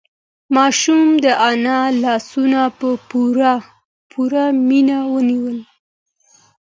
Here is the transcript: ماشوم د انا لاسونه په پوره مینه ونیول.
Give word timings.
ماشوم 0.55 1.03
د 1.23 1.25
انا 1.49 1.79
لاسونه 2.03 2.61
په 2.77 2.89
پوره 4.15 4.45
مینه 4.67 4.99
ونیول. 5.13 5.57